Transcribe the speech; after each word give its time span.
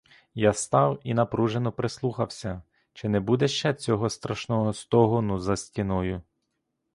Я 0.39 0.53
став 0.53 0.99
і 1.03 1.13
напружено 1.13 1.71
прислухався, 1.71 2.61
чи 2.93 3.09
не 3.09 3.19
буде 3.19 3.47
ще 3.47 3.73
цього 3.73 4.09
страшного 4.09 4.73
стогону 4.73 5.39
за 5.39 5.55
стіною. 5.57 6.21